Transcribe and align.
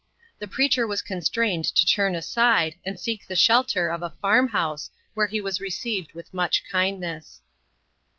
The 0.39 0.47
preacher 0.47 0.87
was 0.87 1.03
constrained 1.03 1.63
to 1.65 1.85
turn 1.85 2.15
aside 2.15 2.73
and 2.83 2.99
seek 2.99 3.27
the 3.27 3.35
shelter 3.35 3.89
of 3.89 4.01
a 4.01 4.09
farm 4.19 4.47
house, 4.47 4.89
where 5.13 5.27
he 5.27 5.39
was 5.39 5.61
received 5.61 6.13
with 6.13 6.33
much 6.33 6.63
kindness. 6.71 7.43